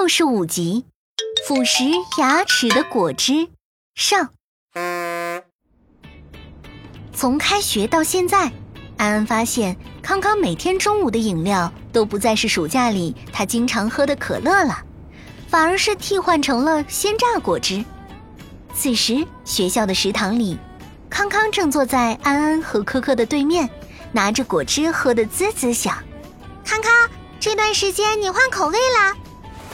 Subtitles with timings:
[0.00, 0.84] 六十五集，
[1.44, 3.48] 腐蚀牙齿的果汁
[3.96, 4.30] 上。
[7.12, 8.52] 从开学到现在，
[8.96, 14.78] 安安发现康康每天中午的饮料都不再是暑假里他经常喝的可乐了，
[15.48, 17.84] 反而是替换成了鲜榨果汁。
[18.72, 20.56] 此时，学校的食堂里，
[21.10, 23.68] 康康正坐在安安和科科的对面，
[24.12, 25.98] 拿着果汁喝得滋滋响。
[26.64, 27.10] 康康，
[27.40, 29.16] 这段时间你换口味了？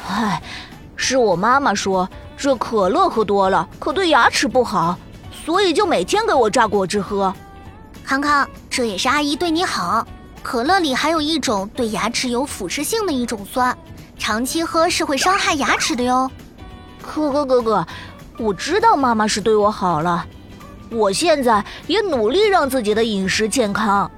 [0.08, 0.42] 唉，
[0.96, 4.98] 是我妈妈说这可乐喝多了可对牙齿不好，
[5.44, 7.34] 所以就每天给我榨果汁喝。
[8.04, 10.06] 康康，这也是阿姨对你好。
[10.42, 13.76] 可乐里还有一种对牙齿有腐蚀性的一种酸，
[14.18, 16.30] 长期喝是会伤害牙齿的哟。
[17.00, 17.86] 可可哥哥，
[18.38, 20.26] 我知道妈妈是对我好了，
[20.90, 24.10] 我现在也努力让自己的饮食健康。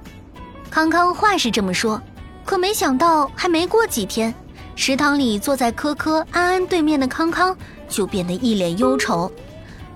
[0.68, 2.00] 康康话是这么说，
[2.44, 4.34] 可没想到还没过几天。
[4.76, 7.56] 食堂里坐在科科、安安对面的康康
[7.88, 9.32] 就变得一脸忧愁，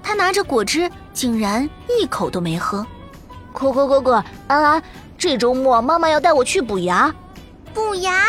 [0.02, 2.84] 他拿着果汁，竟然一口都没喝。
[3.52, 4.82] 科科哥哥，安安，
[5.18, 7.14] 这周末妈妈要带我去补牙。
[7.74, 8.24] 补牙？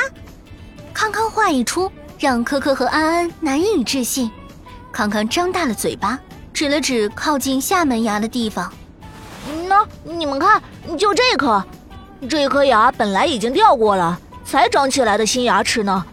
[0.94, 4.30] 康康话一出，让科科和安安难以置信。
[4.92, 6.20] 康康张大了嘴巴，
[6.54, 8.72] 指了指靠近下门牙的地方
[9.70, 10.62] ：“那你们看，
[10.98, 11.64] 就这颗，
[12.30, 16.06] 这颗牙本来已经掉过了，才长起来的新牙齿呢。”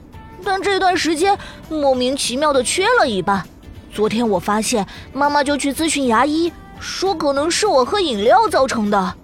[0.44, 1.36] 但这段时间
[1.69, 3.44] 莫名其妙的缺了一半，
[3.92, 9.14] 昨天我发现，妈妈就去咨询牙医，说可能是我喝饮料造成的。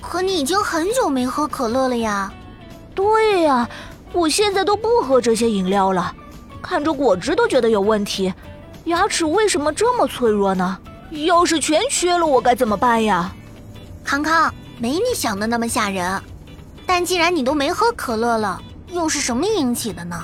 [0.00, 2.32] 可你已经很久没喝可乐了呀？
[2.94, 3.68] 对呀，
[4.12, 6.14] 我现在都不喝这些饮料了，
[6.60, 8.32] 看着果汁都觉得有问题，
[8.84, 10.78] 牙齿为什么这么脆弱呢？
[11.26, 13.32] 要是全缺了，我该怎么办呀？
[14.04, 16.22] 康康，没你想的那么吓人，
[16.86, 18.60] 但既然你都没喝可乐了，
[18.92, 20.16] 又是什么引起的呢？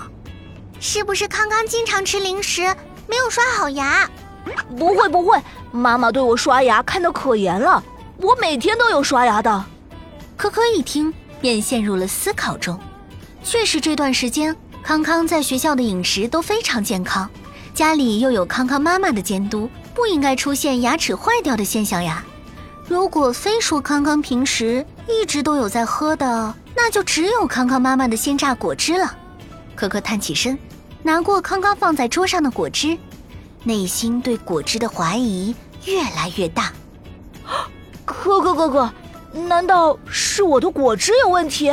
[0.80, 2.62] 是不是康康经常吃零食，
[3.06, 4.08] 没有刷好牙？
[4.78, 5.40] 不会不会，
[5.72, 7.82] 妈妈对我刷牙看得可严了，
[8.18, 9.64] 我每天都有刷牙的。
[10.36, 12.78] 可可一听便陷入了思考中。
[13.42, 17.28] 确实，这段时间康康在学校的饮食都非常健康，
[17.74, 22.24] 家里又有康康妈妈的监督，不应该出现牙齿坏掉的现象呀。
[22.86, 29.12] 如果非说康康平时一直都有在喝的，那就只有康康妈妈的鲜榨果汁了。
[29.76, 30.58] 可可探起身。
[31.02, 32.98] 拿过刚刚放在桌上的果汁，
[33.62, 35.54] 内心对果汁的怀疑
[35.84, 36.72] 越来越大。
[38.04, 38.92] 可可哥哥，
[39.32, 41.70] 难道是我的果汁有问题？